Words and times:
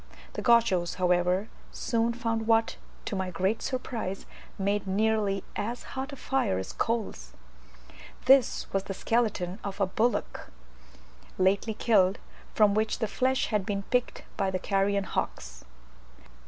The 0.33 0.41
Gauchos, 0.41 0.95
however, 0.95 1.47
soon 1.71 2.13
found 2.13 2.47
what, 2.47 2.77
to 3.05 3.15
my 3.15 3.29
great 3.29 3.61
surprise, 3.61 4.25
made 4.57 4.87
nearly 4.87 5.43
as 5.55 5.83
hot 5.93 6.11
a 6.11 6.15
fire 6.15 6.57
as 6.57 6.73
coals; 6.73 7.33
this 8.25 8.65
was 8.73 8.85
the 8.85 8.95
skeleton 8.95 9.59
of 9.63 9.79
a 9.79 9.85
bullock 9.85 10.49
lately 11.37 11.75
killed, 11.75 12.17
from 12.55 12.73
which 12.73 12.97
the 12.97 13.07
flesh 13.07 13.49
had 13.49 13.63
been 13.63 13.83
picked 13.91 14.23
by 14.37 14.49
the 14.49 14.57
carrion 14.57 15.03
hawks. 15.03 15.65